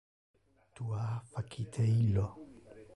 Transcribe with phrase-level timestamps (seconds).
[0.79, 1.05] Tu ha
[1.35, 2.29] facite illo.